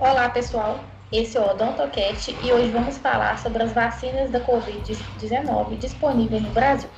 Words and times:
Olá, 0.00 0.28
pessoal. 0.28 0.78
Esse 1.10 1.36
é 1.36 1.40
o 1.40 1.50
OdontoCast 1.50 2.30
e 2.44 2.52
hoje 2.52 2.70
vamos 2.70 2.96
falar 2.98 3.36
sobre 3.40 3.64
as 3.64 3.72
vacinas 3.72 4.30
da 4.30 4.40
Covid-19 4.46 5.76
disponíveis 5.76 6.40
no 6.40 6.50
Brasil. 6.50 6.88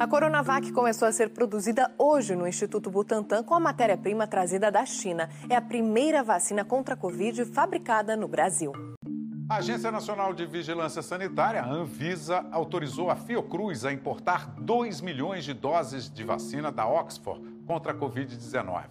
A 0.00 0.06
Coronavac 0.08 0.72
começou 0.72 1.06
a 1.06 1.12
ser 1.12 1.28
produzida 1.28 1.92
hoje 1.96 2.34
no 2.34 2.48
Instituto 2.48 2.90
Butantan 2.90 3.44
com 3.44 3.54
a 3.54 3.60
matéria-prima 3.60 4.26
trazida 4.26 4.68
da 4.68 4.84
China. 4.84 5.28
É 5.48 5.54
a 5.54 5.62
primeira 5.62 6.24
vacina 6.24 6.64
contra 6.64 6.94
a 6.94 6.96
Covid 6.96 7.44
fabricada 7.44 8.16
no 8.16 8.26
Brasil. 8.26 8.72
A 9.48 9.56
Agência 9.56 9.90
Nacional 9.90 10.34
de 10.34 10.44
Vigilância 10.44 11.00
Sanitária, 11.00 11.62
a 11.62 11.66
Anvisa, 11.66 12.44
autorizou 12.52 13.10
a 13.10 13.16
Fiocruz 13.16 13.82
a 13.86 13.90
importar 13.90 14.54
2 14.58 15.00
milhões 15.00 15.42
de 15.42 15.54
doses 15.54 16.12
de 16.12 16.22
vacina 16.22 16.70
da 16.70 16.86
Oxford 16.86 17.42
contra 17.66 17.92
a 17.92 17.94
Covid-19. 17.94 18.84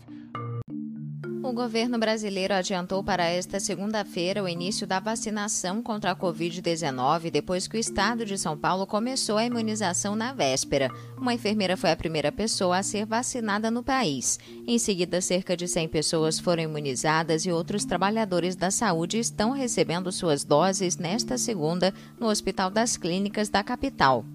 O 1.43 1.53
governo 1.53 1.99
brasileiro 1.99 2.53
adiantou 2.53 3.03
para 3.03 3.23
esta 3.23 3.59
segunda-feira 3.59 4.43
o 4.43 4.47
início 4.47 4.87
da 4.87 4.99
vacinação 4.99 5.83
contra 5.83 6.11
a 6.11 6.15
Covid-19 6.15 7.29
depois 7.29 7.67
que 7.67 7.77
o 7.77 7.79
estado 7.79 8.25
de 8.25 8.37
São 8.37 8.57
Paulo 8.57 8.87
começou 8.87 9.37
a 9.37 9.45
imunização 9.45 10.15
na 10.15 10.33
véspera. 10.33 10.91
Uma 11.15 11.33
enfermeira 11.33 11.77
foi 11.77 11.91
a 11.91 11.95
primeira 11.95 12.31
pessoa 12.31 12.77
a 12.77 12.83
ser 12.83 13.05
vacinada 13.05 13.69
no 13.69 13.83
país. 13.83 14.39
Em 14.67 14.79
seguida, 14.79 15.21
cerca 15.21 15.55
de 15.55 15.67
100 15.67 15.87
pessoas 15.89 16.39
foram 16.39 16.63
imunizadas 16.63 17.45
e 17.45 17.51
outros 17.51 17.85
trabalhadores 17.85 18.55
da 18.55 18.71
saúde 18.71 19.19
estão 19.19 19.51
recebendo 19.51 20.11
suas 20.11 20.43
doses 20.43 20.97
nesta 20.97 21.37
segunda 21.37 21.93
no 22.19 22.27
Hospital 22.27 22.69
das 22.69 22.97
Clínicas 22.97 23.47
da 23.47 23.63
capital. 23.63 24.25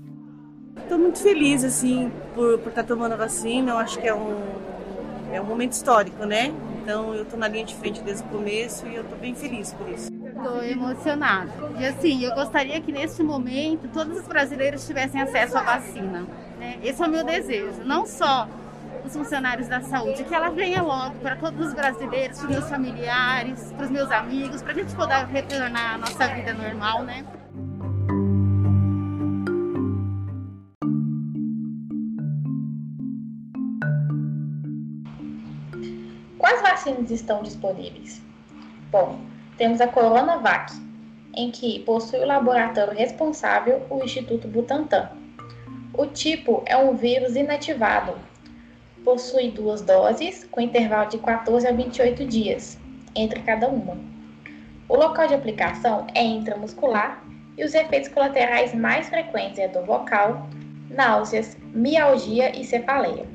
Estou 0.76 0.98
muito 0.98 1.18
feliz 1.18 1.64
assim 1.64 2.10
por, 2.34 2.58
por 2.60 2.68
estar 2.68 2.84
tomando 2.84 3.12
a 3.12 3.16
vacina. 3.16 3.72
Eu 3.72 3.78
acho 3.78 3.98
que 3.98 4.06
é 4.06 4.14
um, 4.14 4.36
é 5.32 5.40
um 5.40 5.44
momento 5.44 5.72
histórico, 5.72 6.24
né? 6.24 6.54
Então 6.82 7.14
eu 7.14 7.22
estou 7.22 7.38
na 7.38 7.46
linha 7.46 7.64
de 7.64 7.76
frente 7.76 8.02
desde 8.02 8.24
o 8.24 8.26
começo 8.26 8.86
e 8.88 8.96
eu 8.96 9.02
estou 9.02 9.16
bem 9.16 9.34
feliz 9.36 9.72
por 9.72 9.88
isso. 9.88 10.10
Estou 10.12 10.64
emocionada. 10.64 11.48
E 11.78 11.86
assim, 11.86 12.24
eu 12.24 12.34
gostaria 12.34 12.80
que 12.80 12.90
neste 12.90 13.22
momento 13.22 13.88
todos 13.92 14.18
os 14.18 14.26
brasileiros 14.26 14.84
tivessem 14.84 15.22
acesso 15.22 15.56
à 15.56 15.62
vacina. 15.62 16.26
Né? 16.58 16.78
Esse 16.82 17.00
é 17.00 17.06
o 17.06 17.10
meu 17.10 17.24
desejo. 17.24 17.84
Não 17.84 18.04
só 18.04 18.48
os 19.04 19.12
funcionários 19.12 19.68
da 19.68 19.80
saúde, 19.80 20.24
que 20.24 20.34
ela 20.34 20.50
venha 20.50 20.82
logo 20.82 21.14
para 21.20 21.36
todos 21.36 21.68
os 21.68 21.72
brasileiros, 21.72 22.38
para 22.38 22.46
os 22.46 22.52
meus 22.52 22.68
familiares, 22.68 23.72
para 23.72 23.84
os 23.84 23.90
meus 23.90 24.10
amigos, 24.10 24.60
para 24.60 24.72
a 24.72 24.74
gente 24.74 24.94
poder 24.94 25.24
retornar 25.26 25.94
à 25.94 25.98
nossa 25.98 26.26
vida 26.28 26.52
normal, 26.52 27.04
né? 27.04 27.24
Vacinas 36.82 37.10
estão 37.10 37.42
disponíveis? 37.42 38.20
Bom, 38.90 39.20
temos 39.56 39.80
a 39.80 39.86
Coronavac, 39.86 40.72
em 41.34 41.50
que 41.50 41.80
possui 41.80 42.18
o 42.18 42.26
laboratório 42.26 42.92
responsável 42.92 43.86
o 43.88 44.02
Instituto 44.02 44.48
Butantan. 44.48 45.10
O 45.94 46.06
tipo 46.06 46.62
é 46.66 46.76
um 46.76 46.96
vírus 46.96 47.36
inativado. 47.36 48.14
Possui 49.04 49.50
duas 49.50 49.80
doses, 49.80 50.44
com 50.50 50.60
intervalo 50.60 51.08
de 51.08 51.18
14 51.18 51.66
a 51.66 51.72
28 51.72 52.24
dias 52.26 52.78
entre 53.14 53.40
cada 53.40 53.68
uma. 53.68 53.96
O 54.88 54.96
local 54.96 55.28
de 55.28 55.34
aplicação 55.34 56.06
é 56.14 56.22
intramuscular 56.22 57.22
e 57.56 57.64
os 57.64 57.74
efeitos 57.74 58.08
colaterais 58.08 58.74
mais 58.74 59.08
frequentes 59.08 59.58
é 59.58 59.68
dor 59.68 59.86
local, 59.86 60.48
náuseas, 60.90 61.56
mialgia 61.72 62.58
e 62.58 62.64
cefaleia. 62.64 63.26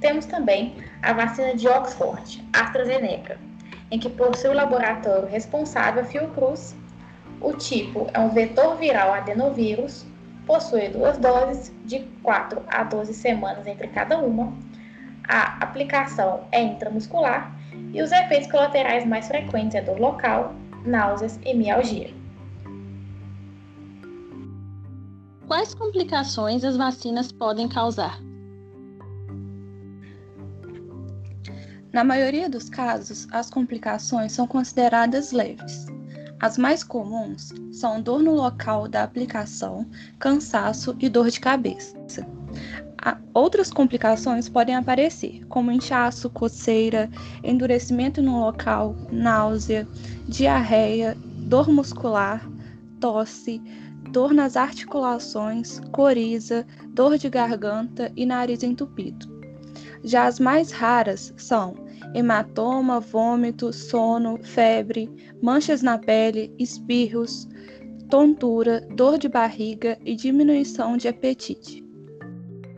Temos 0.00 0.26
também 0.26 0.74
a 1.04 1.12
vacina 1.12 1.54
de 1.54 1.68
Oxford, 1.68 2.42
AstraZeneca, 2.52 3.38
em 3.90 3.98
que 3.98 4.08
possui 4.08 4.50
o 4.50 4.54
laboratório 4.54 5.28
responsável 5.28 6.04
Fiocruz. 6.04 6.74
O 7.40 7.52
tipo 7.52 8.08
é 8.14 8.18
um 8.18 8.30
vetor 8.30 8.76
viral 8.76 9.12
adenovírus, 9.12 10.06
possui 10.46 10.88
duas 10.88 11.18
doses 11.18 11.70
de 11.84 12.00
4 12.22 12.62
a 12.68 12.84
12 12.84 13.12
semanas 13.12 13.66
entre 13.66 13.88
cada 13.88 14.18
uma. 14.18 14.52
A 15.28 15.62
aplicação 15.62 16.44
é 16.50 16.62
intramuscular 16.62 17.54
e 17.92 18.00
os 18.00 18.10
efeitos 18.10 18.50
colaterais 18.50 19.06
mais 19.06 19.28
frequentes 19.28 19.74
é 19.74 19.82
dor 19.82 19.98
local, 19.98 20.54
náuseas 20.86 21.38
e 21.44 21.54
mialgia. 21.54 22.10
Quais 25.46 25.74
complicações 25.74 26.64
as 26.64 26.78
vacinas 26.78 27.30
podem 27.30 27.68
causar? 27.68 28.18
Na 31.94 32.02
maioria 32.02 32.50
dos 32.50 32.68
casos, 32.68 33.28
as 33.30 33.48
complicações 33.48 34.32
são 34.32 34.48
consideradas 34.48 35.30
leves. 35.30 35.86
As 36.40 36.58
mais 36.58 36.82
comuns 36.82 37.54
são 37.70 38.02
dor 38.02 38.20
no 38.20 38.34
local 38.34 38.88
da 38.88 39.04
aplicação, 39.04 39.86
cansaço 40.18 40.96
e 40.98 41.08
dor 41.08 41.30
de 41.30 41.38
cabeça. 41.38 41.96
Outras 43.32 43.70
complicações 43.70 44.48
podem 44.48 44.74
aparecer, 44.74 45.46
como 45.46 45.70
inchaço, 45.70 46.28
coceira, 46.30 47.08
endurecimento 47.44 48.20
no 48.20 48.40
local, 48.40 48.96
náusea, 49.12 49.86
diarreia, 50.26 51.16
dor 51.46 51.68
muscular, 51.68 52.44
tosse, 52.98 53.62
dor 54.10 54.34
nas 54.34 54.56
articulações, 54.56 55.78
coriza, 55.92 56.66
dor 56.88 57.16
de 57.18 57.30
garganta 57.30 58.10
e 58.16 58.26
nariz 58.26 58.64
entupido. 58.64 59.33
Já 60.04 60.26
as 60.26 60.38
mais 60.38 60.70
raras 60.70 61.32
são 61.36 61.74
hematoma, 62.14 63.00
vômito, 63.00 63.72
sono, 63.72 64.38
febre, 64.42 65.10
manchas 65.42 65.82
na 65.82 65.98
pele, 65.98 66.54
espirros, 66.58 67.48
tontura, 68.10 68.86
dor 68.94 69.18
de 69.18 69.28
barriga 69.28 69.98
e 70.04 70.14
diminuição 70.14 70.96
de 70.96 71.08
apetite. 71.08 71.82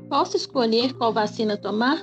Posso 0.09 0.37
escolher 0.37 0.95
qual 0.95 1.13
vacina 1.13 1.57
tomar? 1.57 2.03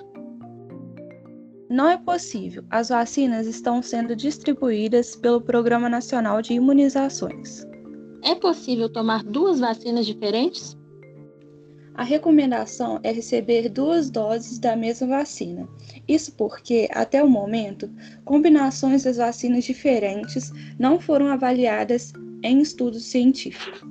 Não 1.69 1.87
é 1.87 1.97
possível. 1.97 2.63
As 2.69 2.89
vacinas 2.89 3.47
estão 3.47 3.81
sendo 3.81 4.15
distribuídas 4.15 5.15
pelo 5.15 5.41
Programa 5.41 5.89
Nacional 5.89 6.41
de 6.41 6.53
Imunizações. 6.53 7.65
É 8.21 8.35
possível 8.35 8.89
tomar 8.89 9.23
duas 9.23 9.59
vacinas 9.59 10.05
diferentes? 10.05 10.77
A 11.95 12.03
recomendação 12.03 12.99
é 13.03 13.11
receber 13.11 13.69
duas 13.69 14.09
doses 14.09 14.57
da 14.57 14.75
mesma 14.75 15.07
vacina. 15.07 15.67
Isso 16.07 16.31
porque, 16.33 16.89
até 16.91 17.23
o 17.23 17.29
momento, 17.29 17.89
combinações 18.25 19.03
das 19.03 19.17
vacinas 19.17 19.63
diferentes 19.63 20.51
não 20.79 20.99
foram 20.99 21.27
avaliadas 21.27 22.11
em 22.43 22.61
estudos 22.61 23.03
científicos. 23.03 23.81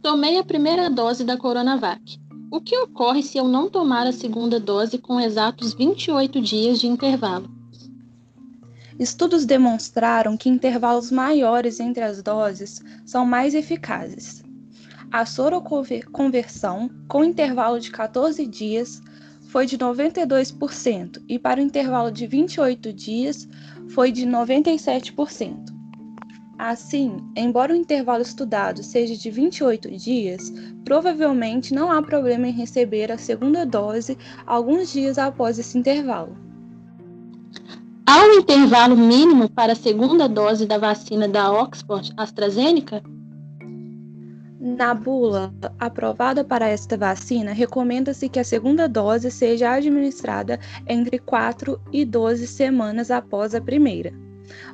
Tomei 0.00 0.38
a 0.38 0.44
primeira 0.44 0.88
dose 0.88 1.22
da 1.22 1.36
Coronavac. 1.36 2.18
O 2.50 2.60
que 2.60 2.76
ocorre 2.78 3.22
se 3.22 3.38
eu 3.38 3.46
não 3.46 3.68
tomar 3.68 4.06
a 4.06 4.12
segunda 4.12 4.58
dose 4.58 4.98
com 4.98 5.20
exatos 5.20 5.74
28 5.74 6.40
dias 6.40 6.80
de 6.80 6.86
intervalo? 6.86 7.48
Estudos 8.98 9.44
demonstraram 9.44 10.36
que 10.36 10.48
intervalos 10.48 11.10
maiores 11.10 11.78
entre 11.78 12.02
as 12.02 12.22
doses 12.22 12.80
são 13.04 13.24
mais 13.26 13.54
eficazes. 13.54 14.42
A 15.12 15.26
soroconversão, 15.26 16.90
com 17.06 17.22
intervalo 17.22 17.78
de 17.78 17.90
14 17.90 18.46
dias, 18.46 19.02
foi 19.48 19.66
de 19.66 19.76
92% 19.76 21.22
e 21.28 21.38
para 21.38 21.60
o 21.60 21.62
intervalo 21.62 22.10
de 22.10 22.26
28 22.26 22.90
dias 22.94 23.46
foi 23.90 24.10
de 24.10 24.26
97%. 24.26 25.70
Assim, 26.58 27.18
embora 27.36 27.74
o 27.74 27.76
intervalo 27.76 28.22
estudado 28.22 28.82
seja 28.82 29.14
de 29.14 29.30
28 29.30 29.90
dias, 29.98 30.50
provavelmente 30.82 31.74
não 31.74 31.92
há 31.92 32.00
problema 32.02 32.48
em 32.48 32.52
receber 32.52 33.12
a 33.12 33.18
segunda 33.18 33.66
dose 33.66 34.16
alguns 34.46 34.90
dias 34.90 35.18
após 35.18 35.58
esse 35.58 35.76
intervalo. 35.76 36.34
Há 38.06 38.18
um 38.24 38.38
intervalo 38.38 38.96
mínimo 38.96 39.50
para 39.50 39.74
a 39.74 39.76
segunda 39.76 40.26
dose 40.26 40.64
da 40.64 40.78
vacina 40.78 41.28
da 41.28 41.52
Oxford 41.52 42.14
AstraZeneca? 42.16 43.02
Na 44.64 44.94
bula 44.94 45.52
aprovada 45.80 46.44
para 46.44 46.68
esta 46.68 46.96
vacina, 46.96 47.52
recomenda-se 47.52 48.28
que 48.28 48.38
a 48.38 48.44
segunda 48.44 48.88
dose 48.88 49.28
seja 49.28 49.72
administrada 49.72 50.60
entre 50.86 51.18
4 51.18 51.80
e 51.92 52.04
12 52.04 52.46
semanas 52.46 53.10
após 53.10 53.56
a 53.56 53.60
primeira. 53.60 54.14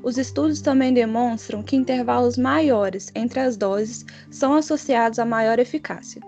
Os 0.02 0.18
estudos 0.18 0.60
também 0.60 0.92
demonstram 0.92 1.62
que 1.62 1.74
intervalos 1.74 2.36
maiores 2.36 3.10
entre 3.14 3.40
as 3.40 3.56
doses 3.56 4.04
são 4.30 4.52
associados 4.52 5.18
a 5.18 5.24
maior 5.24 5.58
eficácia. 5.58 6.20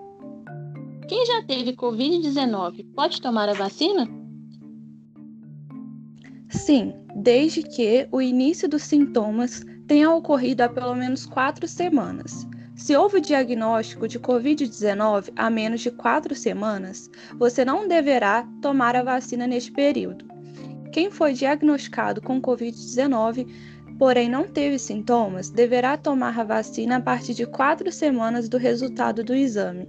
Quem 1.07 1.23
já 1.27 1.43
teve 1.43 1.73
Covid-19 1.73 2.83
pode 2.95 3.21
tomar 3.21 3.47
a 3.47 3.53
vacina? 3.53 4.09
Sim, 6.49 6.95
desde 7.15 7.61
que 7.61 8.07
o 8.11 8.23
início 8.23 8.67
dos 8.67 8.81
sintomas 8.81 9.63
tenha 9.85 10.09
ocorrido 10.09 10.63
há 10.63 10.69
pelo 10.69 10.95
menos 10.95 11.27
quatro 11.27 11.67
semanas 11.67 12.49
Se 12.81 12.97
houve 12.97 13.21
diagnóstico 13.21 14.07
de 14.07 14.19
Covid-19 14.19 15.31
há 15.35 15.51
menos 15.51 15.81
de 15.81 15.91
quatro 15.91 16.33
semanas, 16.33 17.11
você 17.37 17.63
não 17.63 17.87
deverá 17.87 18.43
tomar 18.59 18.95
a 18.95 19.03
vacina 19.03 19.45
neste 19.45 19.71
período. 19.71 20.25
Quem 20.91 21.11
foi 21.11 21.33
diagnosticado 21.33 22.23
com 22.23 22.41
Covid-19, 22.41 23.47
porém 23.99 24.27
não 24.27 24.47
teve 24.47 24.79
sintomas, 24.79 25.51
deverá 25.51 25.95
tomar 25.95 26.39
a 26.39 26.43
vacina 26.43 26.95
a 26.95 26.99
partir 26.99 27.35
de 27.35 27.45
quatro 27.45 27.91
semanas 27.91 28.49
do 28.49 28.57
resultado 28.57 29.23
do 29.23 29.35
exame. 29.35 29.87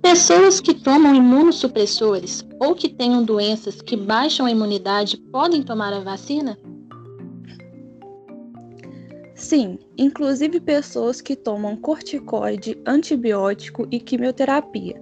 Pessoas 0.00 0.60
que 0.60 0.74
tomam 0.74 1.12
imunossupressores 1.12 2.46
ou 2.60 2.72
que 2.72 2.88
tenham 2.88 3.24
doenças 3.24 3.82
que 3.82 3.96
baixam 3.96 4.46
a 4.46 4.50
imunidade 4.52 5.16
podem 5.32 5.64
tomar 5.64 5.92
a 5.92 5.98
vacina? 5.98 6.56
Sim, 9.36 9.78
inclusive 9.98 10.58
pessoas 10.58 11.20
que 11.20 11.36
tomam 11.36 11.76
corticoide, 11.76 12.80
antibiótico 12.86 13.86
e 13.90 14.00
quimioterapia. 14.00 14.98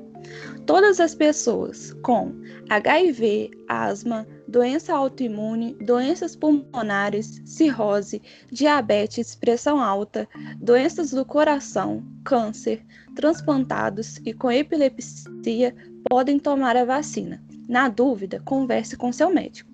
Todas 0.66 0.98
as 0.98 1.14
pessoas 1.14 1.92
com 2.02 2.34
HIV, 2.68 3.52
asma, 3.68 4.26
doença 4.48 4.92
autoimune, 4.92 5.74
doenças 5.74 6.34
pulmonares, 6.34 7.40
cirrose, 7.44 8.20
diabetes, 8.50 9.36
pressão 9.36 9.80
alta, 9.80 10.28
doenças 10.60 11.12
do 11.12 11.24
coração, 11.24 12.02
câncer, 12.24 12.84
transplantados 13.14 14.16
e 14.26 14.32
com 14.32 14.50
epilepsia 14.50 15.76
podem 16.10 16.40
tomar 16.40 16.76
a 16.76 16.84
vacina. 16.84 17.40
Na 17.68 17.88
dúvida, 17.88 18.42
converse 18.44 18.96
com 18.96 19.12
seu 19.12 19.32
médico. 19.32 19.70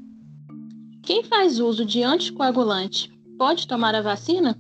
Quem 1.03 1.25
faz 1.25 1.59
uso 1.59 1.87
de 1.87 2.03
anticoagulante 2.03 3.11
pode 3.41 3.67
tomar 3.67 3.95
a 3.95 4.03
vacina? 4.03 4.55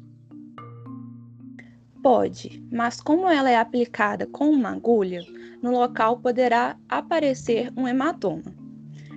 Pode, 2.02 2.66
mas 2.72 2.98
como 2.98 3.28
ela 3.28 3.50
é 3.50 3.58
aplicada 3.58 4.26
com 4.26 4.48
uma 4.48 4.70
agulha, 4.70 5.22
no 5.62 5.70
local 5.70 6.16
poderá 6.16 6.78
aparecer 6.88 7.70
um 7.76 7.86
hematoma. 7.86 8.54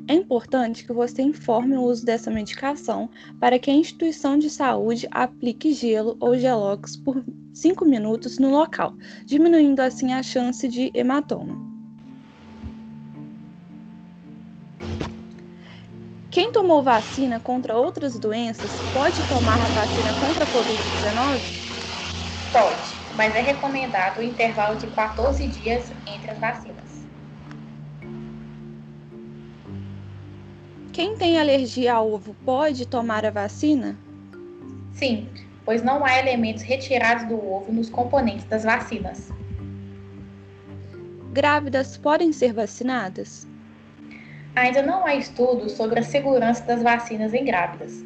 É 0.10 0.15
importante 0.15 0.86
que 0.86 0.92
você 0.92 1.21
informe 1.21 1.77
o 1.77 1.83
uso 1.83 2.06
dessa 2.06 2.30
medicação 2.30 3.10
para 3.39 3.57
que 3.57 3.71
a 3.71 3.74
instituição 3.74 4.38
de 4.38 4.50
saúde 4.50 5.07
aplique 5.12 5.71
gelo 5.71 6.18
ou 6.19 6.38
gelox 6.38 6.98
por 6.98 7.24
5 7.54 7.86
minutos 7.86 8.38
no 8.39 8.50
local, 8.50 8.94
diminuindo 9.24 9.80
assim 9.80 10.12
a 10.12 10.21
chance 10.21 10.68
de 10.68 10.92
hematoma. 10.94 11.72
Quem 16.33 16.51
tomou 16.51 16.81
vacina 16.81 17.39
contra 17.39 17.77
outras 17.77 18.18
doenças 18.18 18.81
pode 18.91 19.24
tomar 19.24 19.62
a 19.62 19.69
vacina 19.69 20.15
contra 20.15 20.45
a 20.45 20.47
Covid-19? 20.47 21.44
Pode, 22.51 23.06
mas 23.13 23.35
é 23.35 23.39
recomendado 23.39 24.18
o 24.18 24.24
intervalo 24.24 24.75
de 24.75 24.88
14 24.88 25.47
dias 25.47 25.91
entre 26.07 26.31
as 26.31 26.39
vacinas. 26.39 27.07
Quem 30.91 31.15
tem 31.15 31.39
alergia 31.39 31.94
ao 31.94 32.12
ovo 32.12 32.33
pode 32.44 32.88
tomar 32.88 33.24
a 33.27 33.30
vacina? 33.30 33.95
Sim, 34.91 35.31
pois 35.63 35.83
não 35.83 36.03
há 36.03 36.18
elementos 36.18 36.63
retirados 36.63 37.27
do 37.27 37.35
ovo 37.35 37.71
nos 37.71 37.91
componentes 37.91 38.45
das 38.45 38.63
vacinas. 38.63 39.30
Grávidas 41.31 41.95
podem 41.95 42.33
ser 42.33 42.53
vacinadas? 42.53 43.52
Ainda 44.55 44.83
não 44.83 45.05
há 45.05 45.15
estudos 45.15 45.71
sobre 45.71 46.00
a 46.00 46.03
segurança 46.03 46.63
das 46.63 46.83
vacinas 46.83 47.33
em 47.33 47.44
grávidas, 47.44 48.03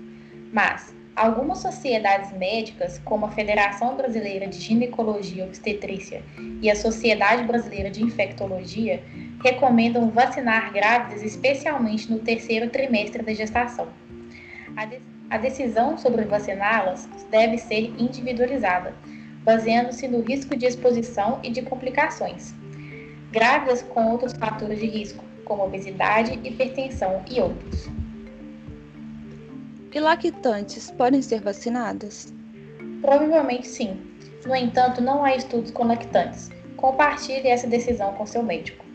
mas 0.54 0.96
algumas 1.14 1.58
sociedades 1.58 2.32
médicas, 2.32 3.00
como 3.00 3.26
a 3.26 3.32
Federação 3.32 3.98
Brasileira 3.98 4.48
de 4.48 4.58
Ginecologia 4.58 5.44
e 5.44 5.48
Obstetrícia 5.48 6.24
e 6.62 6.72
a 6.72 6.76
Sociedade 6.76 7.44
Brasileira 7.44 7.90
de 7.90 8.02
Infectologia, 8.02 9.04
recomendam 9.44 10.10
vacinar 10.10 10.72
grávidas 10.72 11.22
especialmente 11.22 12.10
no 12.10 12.20
terceiro 12.20 12.70
trimestre 12.70 13.22
da 13.24 13.34
gestação. 13.34 13.90
A, 14.78 14.86
de 14.86 15.02
a 15.30 15.38
decisão 15.38 15.98
sobre 15.98 16.24
vaciná-las 16.24 17.10
deve 17.30 17.58
ser 17.58 17.94
individualizada, 18.00 18.96
baseando-se 19.44 20.08
no 20.08 20.22
risco 20.22 20.56
de 20.56 20.66
exposição 20.66 21.42
e 21.44 21.50
de 21.50 21.62
complicações. 21.62 22.56
Grávidas 23.30 23.82
com 23.82 24.10
outros 24.10 24.32
fatores 24.32 24.80
de 24.80 24.86
risco, 24.86 25.27
como 25.48 25.64
obesidade, 25.64 26.40
hipertensão 26.44 27.24
e 27.32 27.40
outros. 27.40 27.88
E 29.94 30.00
lactantes 30.00 30.92
podem 30.92 31.22
ser 31.22 31.42
vacinadas? 31.42 32.32
Provavelmente 33.02 33.68
sim. 33.68 34.00
No 34.46 34.56
entanto, 34.56 35.02
não 35.02 35.24
há 35.24 35.36
estudos 35.36 35.72
com 35.72 35.86
lactantes. 35.86 36.52
Compartilhe 36.76 37.48
essa 37.48 37.66
decisão 37.66 38.14
com 38.14 38.26
seu 38.26 38.44
médico. 38.44 38.86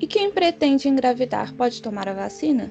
E 0.00 0.06
quem 0.06 0.30
pretende 0.30 0.88
engravidar 0.88 1.54
pode 1.54 1.80
tomar 1.80 2.08
a 2.08 2.12
vacina? 2.12 2.70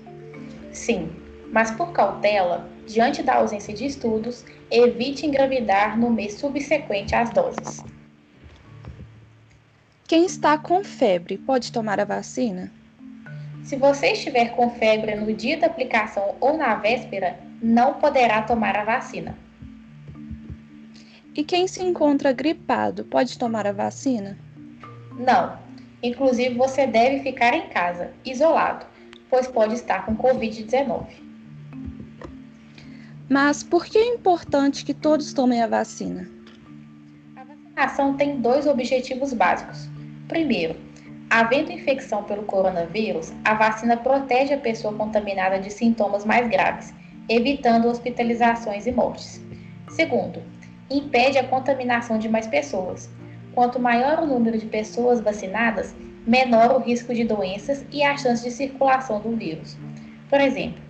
Sim, 0.74 1.09
mas 1.51 1.71
por 1.71 1.94
cautela, 1.94 2.69
diante 2.86 3.24
da 3.24 3.36
ausência 3.36 3.74
de 3.74 3.86
estudos, 3.86 4.44
evite 4.69 5.25
engravidar 5.25 5.98
no 5.98 6.09
mês 6.09 6.33
subsequente 6.33 7.15
às 7.15 7.30
doses. 7.30 7.83
Quem 10.07 10.28
está 10.28 10.56
com 10.56 10.84
febre 10.84 11.36
pode 11.36 11.72
tomar 11.72 12.00
a 12.00 12.06
vacina? 12.06 12.72
Se 13.63 13.75
você 13.75 14.12
estiver 14.12 14.50
com 14.56 14.69
febre 14.69 15.16
no 15.16 15.34
dia 15.34 15.57
da 15.57 15.66
aplicação 15.66 16.36
ou 16.40 16.56
na 16.56 16.75
véspera, 16.75 17.40
não 17.60 17.96
poderá 17.96 18.44
tomar 18.44 18.78
a 18.78 18.84
vacina. 18.84 19.36
E 21.34 21.44
quem 21.44 21.68
se 21.68 21.81
encontra 21.81 22.31
gripado 22.31 23.04
pode 23.06 23.36
tomar 23.40 23.66
a 23.66 23.72
vacina? 23.72 24.38
Não. 25.18 25.57
Inclusive, 26.04 26.54
você 26.54 26.86
deve 26.86 27.22
ficar 27.22 27.56
em 27.56 27.68
casa, 27.69 28.12
isolado, 28.24 28.86
pois 29.28 29.48
pode 29.48 29.74
estar 29.74 30.06
com 30.06 30.16
Covid-19. 30.16 31.08
Mas 33.28 33.63
por 33.63 33.86
que 33.86 33.98
é 33.98 34.13
importante 34.13 34.86
que 34.86 34.94
todos 34.94 35.34
tomem 35.34 35.63
a 35.63 35.68
vacina? 35.68 36.30
A 37.36 37.44
vacinação 37.44 38.16
tem 38.16 38.40
dois 38.40 38.68
objetivos 38.68 39.34
básicos. 39.34 39.94
Primeiro, 40.27 40.75
havendo 41.30 41.72
infecção 41.72 42.24
pelo 42.24 42.44
coronavírus, 42.44 43.31
a 43.44 43.54
vacina 43.54 43.95
protege 43.95 44.54
a 44.54 44.57
pessoa 44.57 44.94
contaminada 44.94 45.60
de 45.60 45.69
sintomas 45.69 46.25
mais 46.25 46.48
graves, 46.50 46.92
evitando 47.30 47.88
hospitalizações 47.88 48.88
e 48.88 48.92
mortes. 48.92 49.39
Segundo, 49.89 50.42
impede 50.89 51.38
a 51.38 51.48
contaminação 51.48 52.17
de 52.17 52.27
mais 52.27 52.48
pessoas. 52.48 53.08
Quanto 53.53 53.79
maior 53.79 54.20
o 54.20 54.25
número 54.25 54.58
de 54.58 54.65
pessoas 54.65 55.22
vacinadas, 55.22 55.96
menor 56.25 56.75
o 56.75 56.79
risco 56.79 57.13
de 57.13 57.24
doenças 57.24 57.86
e 57.91 58.03
a 58.03 58.17
chance 58.17 58.44
de 58.44 58.50
circulação 58.50 59.22
do 59.22 59.36
vírus. 59.36 59.77
Por 60.27 60.41
exemplo, 60.41 60.82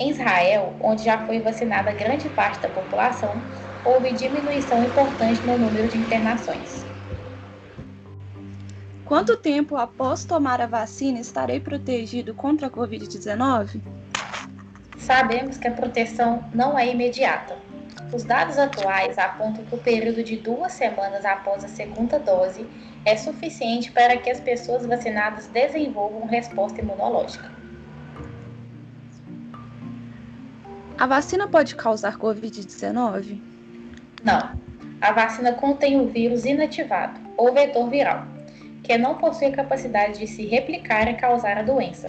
em 0.00 0.10
Israel, 0.10 0.74
onde 0.80 1.04
já 1.04 1.26
foi 1.26 1.38
vacinada 1.40 1.92
grande 1.92 2.28
parte 2.28 2.60
da 2.60 2.68
população, 2.68 3.44
houve 3.84 4.12
diminuição 4.12 4.82
importante 4.82 5.46
no 5.46 5.56
número 5.56 5.88
de 5.88 5.96
internações. 5.96 6.89
Quanto 9.10 9.36
tempo 9.36 9.76
após 9.76 10.24
tomar 10.24 10.60
a 10.60 10.68
vacina 10.68 11.18
estarei 11.18 11.58
protegido 11.58 12.32
contra 12.32 12.68
a 12.68 12.70
Covid-19? 12.70 13.80
Sabemos 14.98 15.58
que 15.58 15.66
a 15.66 15.72
proteção 15.72 16.44
não 16.54 16.78
é 16.78 16.88
imediata. 16.88 17.56
Os 18.12 18.22
dados 18.22 18.56
atuais 18.56 19.18
apontam 19.18 19.64
que 19.64 19.74
o 19.74 19.78
período 19.78 20.22
de 20.22 20.36
duas 20.36 20.74
semanas 20.74 21.24
após 21.24 21.64
a 21.64 21.66
segunda 21.66 22.20
dose 22.20 22.64
é 23.04 23.16
suficiente 23.16 23.90
para 23.90 24.16
que 24.16 24.30
as 24.30 24.38
pessoas 24.38 24.86
vacinadas 24.86 25.48
desenvolvam 25.48 26.28
resposta 26.28 26.80
imunológica. 26.80 27.50
A 30.96 31.06
vacina 31.08 31.48
pode 31.48 31.74
causar 31.74 32.16
Covid-19? 32.16 33.40
Não. 34.22 34.52
A 35.00 35.10
vacina 35.10 35.52
contém 35.54 36.00
o 36.00 36.06
vírus 36.06 36.44
inativado, 36.44 37.18
ou 37.36 37.52
vetor 37.52 37.90
viral 37.90 38.24
que 38.90 38.98
não 38.98 39.14
possui 39.14 39.46
a 39.46 39.52
capacidade 39.52 40.18
de 40.18 40.26
se 40.26 40.44
replicar 40.46 41.08
e 41.08 41.14
causar 41.14 41.56
a 41.56 41.62
doença. 41.62 42.08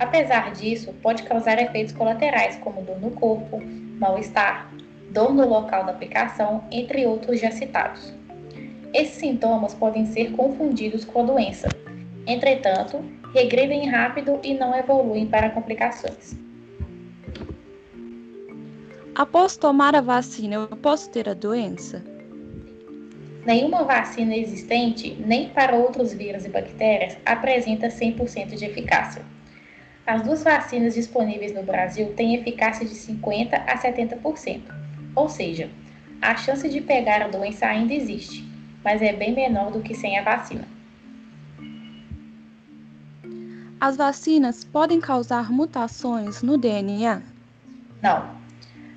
Apesar 0.00 0.50
disso, 0.50 0.92
pode 1.00 1.22
causar 1.22 1.62
efeitos 1.62 1.94
colaterais 1.94 2.56
como 2.56 2.82
dor 2.82 2.98
no 3.00 3.12
corpo, 3.12 3.62
mal-estar, 4.00 4.68
dor 5.12 5.32
no 5.32 5.48
local 5.48 5.84
da 5.84 5.92
aplicação, 5.92 6.64
entre 6.72 7.06
outros 7.06 7.38
já 7.38 7.52
citados. 7.52 8.12
Esses 8.92 9.14
sintomas 9.14 9.74
podem 9.74 10.06
ser 10.06 10.32
confundidos 10.32 11.04
com 11.04 11.20
a 11.20 11.26
doença. 11.26 11.68
Entretanto, 12.26 13.00
regredem 13.32 13.88
rápido 13.88 14.40
e 14.42 14.54
não 14.54 14.74
evoluem 14.74 15.24
para 15.24 15.50
complicações. 15.50 16.36
Após 19.14 19.56
tomar 19.56 19.94
a 19.94 20.00
vacina, 20.00 20.56
eu 20.56 20.66
posso 20.78 21.10
ter 21.10 21.28
a 21.28 21.34
doença? 21.34 22.17
Nenhuma 23.48 23.82
vacina 23.82 24.36
existente, 24.36 25.16
nem 25.18 25.48
para 25.48 25.74
outros 25.74 26.12
vírus 26.12 26.44
e 26.44 26.50
bactérias, 26.50 27.16
apresenta 27.24 27.88
100% 27.88 28.54
de 28.54 28.66
eficácia. 28.66 29.22
As 30.06 30.20
duas 30.20 30.44
vacinas 30.44 30.92
disponíveis 30.92 31.54
no 31.54 31.62
Brasil 31.62 32.12
têm 32.12 32.34
eficácia 32.34 32.84
de 32.84 32.94
50% 32.94 33.54
a 33.66 33.78
70%, 33.78 34.60
ou 35.16 35.30
seja, 35.30 35.70
a 36.20 36.36
chance 36.36 36.68
de 36.68 36.82
pegar 36.82 37.22
a 37.22 37.28
doença 37.28 37.64
ainda 37.64 37.94
existe, 37.94 38.46
mas 38.84 39.00
é 39.00 39.14
bem 39.14 39.34
menor 39.34 39.70
do 39.70 39.80
que 39.80 39.94
sem 39.94 40.18
a 40.18 40.22
vacina. 40.22 40.68
As 43.80 43.96
vacinas 43.96 44.62
podem 44.62 45.00
causar 45.00 45.50
mutações 45.50 46.42
no 46.42 46.58
DNA? 46.58 47.22
Não. 48.02 48.37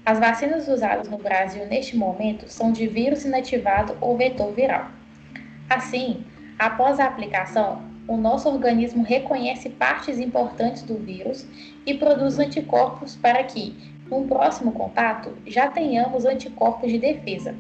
As 0.04 0.18
vacinas 0.20 0.68
usadas 0.68 1.08
no 1.08 1.20
Brasil 1.20 1.68
neste 1.68 1.96
momento 1.96 2.50
são 2.50 2.72
de 2.72 2.88
vírus 2.88 3.24
inativado 3.24 3.96
ou 4.02 4.18
vetor 4.18 4.52
viral. 4.52 4.88
Assim, 5.70 6.26
após 6.58 7.00
a 7.00 7.06
aplicação, 7.06 7.84
o 8.08 8.18
nosso 8.18 8.50
organismo 8.50 9.04
reconhece 9.04 9.70
partes 9.70 10.20
importantes 10.20 10.82
do 10.82 10.98
vírus 10.98 11.46
e 11.86 11.94
produz 11.94 12.40
anticorpos 12.40 13.16
para 13.16 13.44
que, 13.44 13.76
num 14.10 14.28
próximo 14.28 14.72
contato, 14.72 15.38
já 15.46 15.68
tenhamos 15.68 16.26
anticorpos 16.26 16.92
de 16.92 16.98
defesa. 16.98 17.56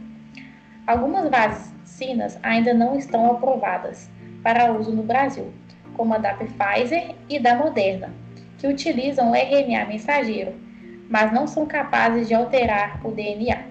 Algumas 0.88 1.30
vacinas 1.30 2.40
ainda 2.42 2.74
não 2.74 2.98
estão 2.98 3.32
aprovadas 3.32 4.10
para 4.42 4.74
uso 4.74 4.92
no 4.92 5.04
Brasil, 5.04 5.54
como 5.94 6.16
a 6.16 6.18
da 6.18 6.34
Pfizer 6.34 7.14
e 7.30 7.40
da 7.40 7.56
Moderna, 7.56 8.12
que 8.58 8.66
utilizam 8.66 9.30
o 9.30 9.36
RNA 9.36 9.86
mensageiro, 9.86 10.71
mas 11.12 11.34
não 11.34 11.46
são 11.46 11.66
capazes 11.66 12.30
de 12.30 12.34
alterar 12.34 13.06
o 13.06 13.12
DNA. 13.12 13.66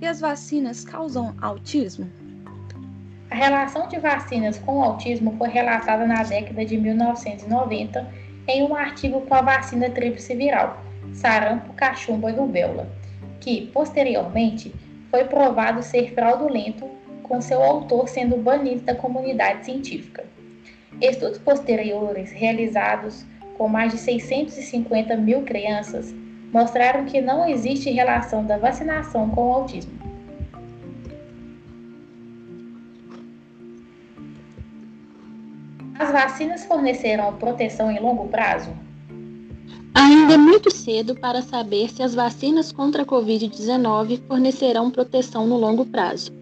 E 0.00 0.06
as 0.06 0.20
vacinas 0.20 0.84
causam 0.84 1.34
autismo? 1.40 2.10
A 3.30 3.34
relação 3.36 3.86
de 3.88 3.98
vacinas 4.00 4.58
com 4.58 4.78
o 4.78 4.82
autismo 4.82 5.36
foi 5.38 5.48
relatada 5.48 6.04
na 6.06 6.24
década 6.24 6.64
de 6.64 6.76
1990 6.76 8.26
em 8.48 8.62
um 8.64 8.74
artigo 8.74 9.20
com 9.22 9.34
a 9.34 9.40
vacina 9.40 9.90
tríplice 9.90 10.34
viral, 10.34 10.80
sarampo, 11.12 11.72
cachumba 11.74 12.30
e 12.30 12.34
rubéola, 12.34 12.88
que, 13.40 13.68
posteriormente, 13.72 14.74
foi 15.10 15.24
provado 15.24 15.82
ser 15.82 16.12
fraudulento, 16.12 16.88
com 17.22 17.40
seu 17.40 17.62
autor 17.62 18.08
sendo 18.08 18.36
banido 18.36 18.82
da 18.82 18.94
comunidade 18.94 19.64
científica. 19.64 20.24
Estudos 21.00 21.38
posteriores 21.38 22.30
realizados 22.30 23.24
com 23.56 23.68
mais 23.68 23.92
de 23.92 23.98
650 23.98 25.16
mil 25.16 25.42
crianças 25.42 26.14
mostraram 26.52 27.04
que 27.04 27.20
não 27.20 27.48
existe 27.48 27.90
relação 27.90 28.44
da 28.44 28.56
vacinação 28.56 29.28
com 29.30 29.50
o 29.50 29.52
autismo. 29.52 29.92
As 35.98 36.12
vacinas 36.12 36.64
fornecerão 36.64 37.34
proteção 37.36 37.90
em 37.90 37.98
longo 37.98 38.28
prazo? 38.28 38.70
Ainda 39.94 40.34
é 40.34 40.36
muito 40.36 40.70
cedo 40.70 41.14
para 41.14 41.40
saber 41.40 41.88
se 41.88 42.02
as 42.02 42.14
vacinas 42.14 42.70
contra 42.70 43.02
a 43.02 43.06
Covid-19 43.06 44.20
fornecerão 44.28 44.90
proteção 44.90 45.46
no 45.46 45.56
longo 45.56 45.86
prazo. 45.86 46.32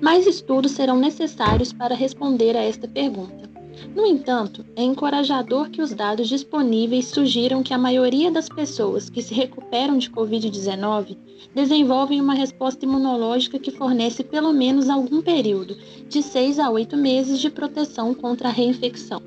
Mais 0.00 0.26
estudos 0.26 0.72
serão 0.72 0.98
necessários 0.98 1.72
para 1.72 1.94
responder 1.94 2.56
a 2.56 2.62
esta 2.62 2.88
pergunta. 2.88 3.53
No 3.94 4.04
entanto, 4.06 4.64
é 4.74 4.82
encorajador 4.82 5.70
que 5.70 5.80
os 5.80 5.92
dados 5.92 6.28
disponíveis 6.28 7.06
sugiram 7.06 7.62
que 7.62 7.72
a 7.72 7.78
maioria 7.78 8.30
das 8.30 8.48
pessoas 8.48 9.08
que 9.08 9.22
se 9.22 9.32
recuperam 9.32 9.98
de 9.98 10.10
Covid-19 10.10 11.16
desenvolvem 11.54 12.20
uma 12.20 12.34
resposta 12.34 12.84
imunológica 12.84 13.58
que 13.58 13.70
fornece 13.70 14.24
pelo 14.24 14.52
menos 14.52 14.88
algum 14.88 15.22
período, 15.22 15.76
de 16.08 16.22
6 16.22 16.58
a 16.58 16.70
8 16.70 16.96
meses, 16.96 17.40
de 17.40 17.50
proteção 17.50 18.14
contra 18.14 18.48
a 18.48 18.52
reinfecção. 18.52 19.22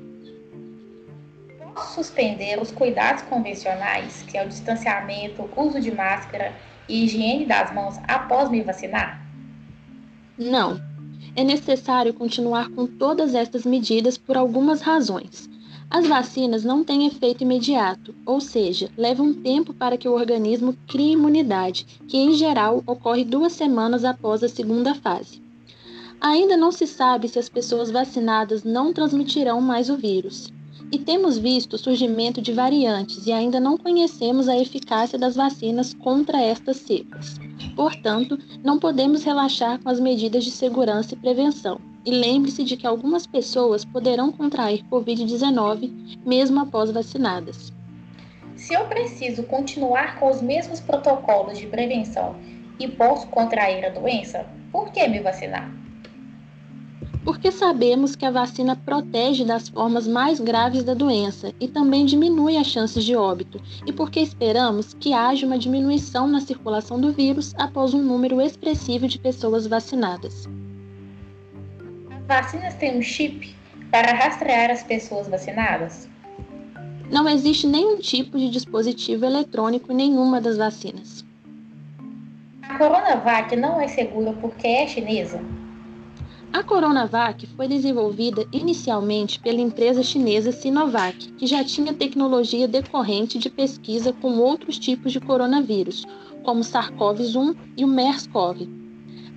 Posso 1.74 1.94
suspender 1.94 2.60
os 2.60 2.70
cuidados 2.70 3.22
convencionais, 3.22 4.22
que 4.22 4.36
é 4.36 4.44
o 4.44 4.48
distanciamento, 4.48 5.48
uso 5.56 5.80
de 5.80 5.92
máscara 5.94 6.52
e 6.88 7.04
higiene 7.04 7.46
das 7.46 7.72
mãos 7.72 7.96
após 8.06 8.50
me 8.50 8.62
vacinar? 8.62 9.24
Não, 10.36 10.80
é 11.34 11.44
necessário 11.44 12.14
continuar 12.14 12.70
com 12.70 12.86
todas 12.86 13.34
estas 13.34 13.64
medidas 13.64 14.18
por 14.18 14.36
algumas 14.36 14.80
razões. 14.80 15.48
As 15.90 16.06
vacinas 16.06 16.64
não 16.64 16.84
têm 16.84 17.06
efeito 17.06 17.42
imediato, 17.42 18.14
ou 18.26 18.40
seja, 18.40 18.90
levam 18.96 19.32
tempo 19.32 19.72
para 19.72 19.96
que 19.96 20.06
o 20.06 20.12
organismo 20.12 20.76
crie 20.86 21.12
imunidade, 21.12 21.86
que 22.06 22.18
em 22.18 22.34
geral 22.34 22.82
ocorre 22.86 23.24
duas 23.24 23.52
semanas 23.52 24.04
após 24.04 24.42
a 24.42 24.48
segunda 24.48 24.94
fase. 24.94 25.40
Ainda 26.20 26.56
não 26.56 26.70
se 26.70 26.86
sabe 26.86 27.28
se 27.28 27.38
as 27.38 27.48
pessoas 27.48 27.90
vacinadas 27.90 28.64
não 28.64 28.92
transmitirão 28.92 29.60
mais 29.62 29.88
o 29.88 29.96
vírus. 29.96 30.52
E 30.90 30.98
temos 30.98 31.38
visto 31.38 31.74
o 31.74 31.78
surgimento 31.78 32.42
de 32.42 32.52
variantes 32.52 33.26
e 33.26 33.32
ainda 33.32 33.60
não 33.60 33.78
conhecemos 33.78 34.48
a 34.48 34.58
eficácia 34.58 35.18
das 35.18 35.36
vacinas 35.36 35.94
contra 35.94 36.40
estas 36.40 36.78
cepas. 36.78 37.38
Portanto, 37.78 38.36
não 38.64 38.76
podemos 38.76 39.22
relaxar 39.22 39.80
com 39.80 39.88
as 39.88 40.00
medidas 40.00 40.42
de 40.42 40.50
segurança 40.50 41.14
e 41.14 41.16
prevenção. 41.16 41.80
E 42.04 42.10
lembre-se 42.10 42.64
de 42.64 42.76
que 42.76 42.84
algumas 42.84 43.24
pessoas 43.24 43.84
poderão 43.84 44.32
contrair 44.32 44.84
Covid-19 44.90 46.18
mesmo 46.26 46.58
após 46.58 46.90
vacinadas. 46.90 47.72
Se 48.56 48.74
eu 48.74 48.84
preciso 48.86 49.44
continuar 49.44 50.18
com 50.18 50.28
os 50.28 50.42
mesmos 50.42 50.80
protocolos 50.80 51.56
de 51.56 51.68
prevenção 51.68 52.34
e 52.80 52.88
posso 52.88 53.28
contrair 53.28 53.84
a 53.84 53.90
doença, 53.90 54.44
por 54.72 54.90
que 54.90 55.06
me 55.06 55.20
vacinar? 55.20 55.72
Porque 57.28 57.52
sabemos 57.52 58.16
que 58.16 58.24
a 58.24 58.30
vacina 58.30 58.74
protege 58.74 59.44
das 59.44 59.68
formas 59.68 60.08
mais 60.08 60.40
graves 60.40 60.82
da 60.82 60.94
doença 60.94 61.52
e 61.60 61.68
também 61.68 62.06
diminui 62.06 62.56
as 62.56 62.68
chances 62.68 63.04
de 63.04 63.14
óbito, 63.14 63.60
e 63.84 63.92
porque 63.92 64.18
esperamos 64.18 64.94
que 64.94 65.12
haja 65.12 65.44
uma 65.44 65.58
diminuição 65.58 66.26
na 66.26 66.40
circulação 66.40 66.98
do 66.98 67.12
vírus 67.12 67.54
após 67.58 67.92
um 67.92 68.02
número 68.02 68.40
expressivo 68.40 69.06
de 69.06 69.18
pessoas 69.18 69.66
vacinadas. 69.66 70.48
As 72.10 72.26
vacinas 72.26 72.74
têm 72.76 72.96
um 72.96 73.02
chip 73.02 73.54
para 73.90 74.14
rastrear 74.14 74.70
as 74.70 74.82
pessoas 74.82 75.28
vacinadas? 75.28 76.08
Não 77.10 77.28
existe 77.28 77.66
nenhum 77.66 77.98
tipo 77.98 78.38
de 78.38 78.48
dispositivo 78.48 79.26
eletrônico 79.26 79.92
em 79.92 79.96
nenhuma 79.96 80.40
das 80.40 80.56
vacinas. 80.56 81.22
A 82.62 82.78
Coronavac 82.78 83.54
não 83.54 83.78
é 83.78 83.86
segura 83.86 84.32
porque 84.40 84.66
é 84.66 84.86
chinesa? 84.86 85.44
A 86.50 86.62
Coronavac 86.62 87.46
foi 87.48 87.68
desenvolvida 87.68 88.46
inicialmente 88.50 89.38
pela 89.38 89.60
empresa 89.60 90.02
chinesa 90.02 90.50
Sinovac, 90.50 91.30
que 91.32 91.46
já 91.46 91.62
tinha 91.62 91.92
tecnologia 91.92 92.66
decorrente 92.66 93.38
de 93.38 93.50
pesquisa 93.50 94.14
com 94.14 94.38
outros 94.38 94.78
tipos 94.78 95.12
de 95.12 95.20
coronavírus, 95.20 96.06
como 96.42 96.62
SARS-CoV-1 96.62 97.54
e 97.76 97.84
o 97.84 97.88
MERS-CoV. 97.88 98.66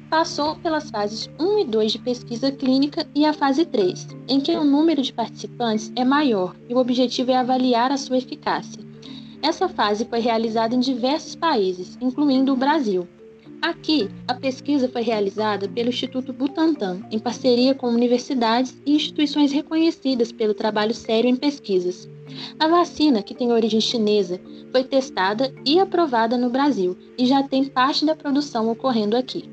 Passou 0.09 0.55
pelas 0.55 0.89
fases 0.89 1.29
1 1.37 1.59
e 1.59 1.65
2 1.65 1.91
de 1.91 1.99
pesquisa 1.99 2.49
clínica 2.49 3.05
e 3.13 3.25
a 3.25 3.33
fase 3.33 3.65
3, 3.65 4.07
em 4.29 4.39
que 4.39 4.55
o 4.55 4.63
número 4.63 5.01
de 5.01 5.11
participantes 5.11 5.91
é 5.97 6.05
maior 6.05 6.55
e 6.69 6.73
o 6.73 6.77
objetivo 6.77 7.31
é 7.31 7.35
avaliar 7.35 7.91
a 7.91 7.97
sua 7.97 8.17
eficácia. 8.17 8.81
Essa 9.41 9.67
fase 9.67 10.05
foi 10.05 10.19
realizada 10.19 10.73
em 10.73 10.79
diversos 10.79 11.35
países, 11.35 11.97
incluindo 11.99 12.53
o 12.53 12.57
Brasil. 12.57 13.07
Aqui, 13.61 14.09
a 14.27 14.33
pesquisa 14.33 14.89
foi 14.89 15.03
realizada 15.03 15.69
pelo 15.69 15.89
Instituto 15.89 16.33
Butantan, 16.33 17.01
em 17.11 17.19
parceria 17.19 17.75
com 17.75 17.87
universidades 17.87 18.75
e 18.83 18.95
instituições 18.95 19.51
reconhecidas 19.51 20.31
pelo 20.31 20.55
trabalho 20.55 20.95
sério 20.95 21.29
em 21.29 21.35
pesquisas. 21.35 22.09
A 22.59 22.67
vacina, 22.67 23.21
que 23.21 23.35
tem 23.35 23.51
origem 23.51 23.79
chinesa, 23.79 24.41
foi 24.71 24.83
testada 24.83 25.53
e 25.63 25.79
aprovada 25.79 26.39
no 26.39 26.49
Brasil 26.49 26.97
e 27.15 27.27
já 27.27 27.43
tem 27.43 27.65
parte 27.65 28.03
da 28.03 28.15
produção 28.15 28.67
ocorrendo 28.67 29.15
aqui. 29.15 29.47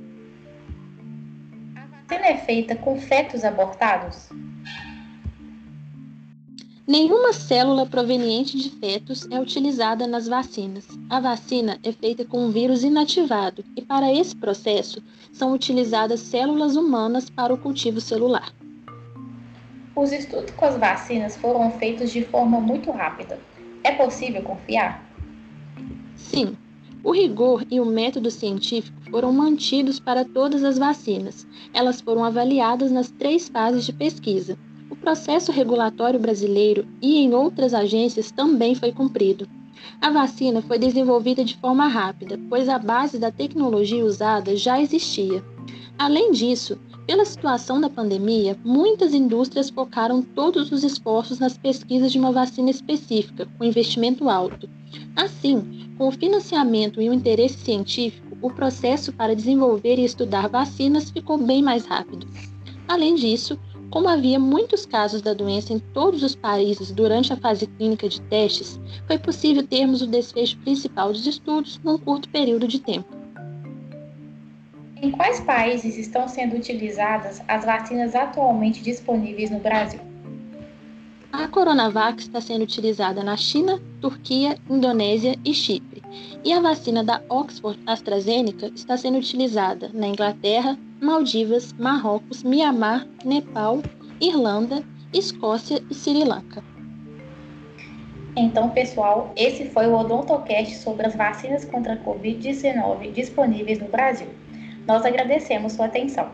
A 1.77 1.87
vacina 1.87 2.29
é 2.29 2.37
feita 2.39 2.75
com 2.77 2.99
fetos 2.99 3.45
abortados? 3.45 4.31
Nenhuma 6.89 7.35
célula 7.35 7.85
proveniente 7.85 8.57
de 8.57 8.71
fetos 8.71 9.29
é 9.31 9.39
utilizada 9.39 10.07
nas 10.07 10.27
vacinas. 10.27 10.87
A 11.11 11.21
vacina 11.21 11.79
é 11.83 11.93
feita 11.93 12.25
com 12.25 12.47
um 12.47 12.51
vírus 12.51 12.83
inativado 12.83 13.63
e, 13.77 13.83
para 13.83 14.11
esse 14.11 14.35
processo, 14.35 15.03
são 15.31 15.53
utilizadas 15.53 16.19
células 16.21 16.77
humanas 16.77 17.29
para 17.29 17.53
o 17.53 17.59
cultivo 17.59 18.01
celular. 18.01 18.55
Os 19.95 20.13
estudos 20.13 20.51
com 20.53 20.65
as 20.65 20.79
vacinas 20.79 21.37
foram 21.37 21.71
feitos 21.73 22.11
de 22.11 22.25
forma 22.25 22.59
muito 22.59 22.91
rápida. 22.91 23.39
É 23.85 23.93
possível 23.93 24.43
confiar? 24.43 25.07
Sim. 26.17 26.57
O 27.05 27.13
rigor 27.13 27.67
e 27.71 27.81
o 27.81 27.85
método 27.85 28.31
científico 28.31 28.99
foram 29.11 29.31
mantidos 29.31 30.01
para 30.01 30.25
todas 30.25 30.65
as 30.65 30.79
vacinas. 30.79 31.47
Elas 31.75 32.01
foram 32.01 32.25
avaliadas 32.25 32.91
nas 32.91 33.11
três 33.11 33.47
fases 33.47 33.85
de 33.85 33.93
pesquisa 33.93 34.57
processo 35.09 35.51
regulatório 35.51 36.21
brasileiro 36.21 36.87
e 37.01 37.17
em 37.17 37.33
outras 37.33 37.73
agências 37.73 38.31
também 38.31 38.75
foi 38.75 38.93
cumprido. 38.93 39.49
A 40.03 40.11
vacina 40.11 40.61
foi 40.61 40.79
desenvolvida 40.79 41.43
de 41.43 41.57
forma 41.57 41.89
rápida, 41.89 42.39
pois 42.47 42.69
a 42.69 42.79
base 42.79 43.19
da 43.19 43.31
tecnologia 43.31 44.05
usada 44.05 44.55
já 44.55 44.79
existia. 44.79 45.43
Além 45.99 46.31
disso, 46.31 46.79
Pela 47.07 47.25
situação 47.25 47.81
da 47.81 47.89
pandemia, 47.89 48.55
muitas 48.63 49.15
indústrias 49.15 49.71
focaram 49.71 50.21
todos 50.21 50.71
os 50.71 50.85
esforços 50.85 51.39
nas 51.39 51.57
pesquisas 51.57 52.13
de 52.13 52.19
uma 52.19 52.31
vacina 52.31 52.69
específica, 52.69 53.49
com 53.57 53.65
investimento 53.65 54.29
alto. 54.29 54.69
Assim, 55.17 55.89
com 55.97 56.07
o 56.07 56.13
financiamento 56.13 57.01
e 57.01 57.09
o 57.09 57.15
interesse 57.15 57.65
científico, 57.65 58.37
o 58.43 58.51
processo 58.51 59.11
para 59.11 59.35
desenvolver 59.35 59.99
e 59.99 60.05
estudar 60.05 60.51
vacinas 60.51 61.09
ficou 61.09 61.39
bem 61.39 61.63
mais 61.63 61.87
rápido. 61.87 62.27
Além 62.87 63.15
disso, 63.15 63.59
como 63.91 64.09
havia 64.09 64.39
muitos 64.39 64.85
casos 64.85 65.23
da 65.23 65.33
doença 65.33 65.73
em 65.73 65.79
todos 65.79 66.23
os 66.23 66.35
países 66.35 66.93
durante 66.93 67.33
a 67.33 67.37
fase 67.37 67.67
clínica 67.67 68.09
de 68.09 68.21
testes, 68.23 68.79
foi 69.07 69.19
possível 69.19 69.67
termos 69.67 70.03
o 70.03 70.07
desfecho 70.07 70.59
principal 70.59 71.13
dos 71.13 71.27
estudos 71.27 71.81
num 71.83 71.99
curto 71.99 72.29
período 72.29 72.69
de 72.69 72.81
tempo. 72.81 73.09
Em 75.01 75.11
quais 75.13 75.41
países 75.41 75.97
estão 75.97 76.27
sendo 76.27 76.57
utilizadas 76.57 77.41
as 77.47 77.65
vacinas 77.65 78.15
atualmente 78.15 78.83
disponíveis 78.83 79.51
no 79.51 79.61
Brasil? 79.61 80.01
A 81.33 81.47
Coronavac 81.47 82.21
está 82.21 82.41
sendo 82.41 82.63
utilizada 82.63 83.23
na 83.23 83.37
China, 83.37 83.81
Turquia, 84.01 84.59
Indonésia 84.69 85.39
e 85.45 85.55
Chipre. 85.55 86.03
E 86.43 86.53
a 86.53 86.61
vacina 86.61 87.05
da 87.05 87.23
Oxford 87.29 87.79
AstraZeneca 87.87 88.73
está 88.75 88.97
sendo 88.97 89.19
utilizada 89.19 89.91
na 89.93 90.09
Inglaterra, 90.09 90.77
Maldivas, 91.01 91.73
Marrocos, 91.75 92.43
Mianmar, 92.43 93.07
Nepal, 93.25 93.81
Irlanda, 94.21 94.83
Escócia 95.13 95.83
e 95.91 95.95
Sri 95.95 96.25
Lanka. 96.25 96.63
Então, 98.37 98.71
pessoal, 98.71 99.33
esse 99.37 99.65
foi 99.67 99.87
o 99.87 99.95
Odontocast 99.97 100.77
sobre 100.77 101.07
as 101.07 101.17
vacinas 101.17 101.65
contra 101.65 101.95
a 101.95 101.97
Covid-19 101.97 103.13
disponíveis 103.13 103.79
no 103.81 103.89
Brasil. 103.89 104.29
Nós 104.87 105.05
agradecemos 105.05 105.73
sua 105.73 105.87
atenção. 105.87 106.31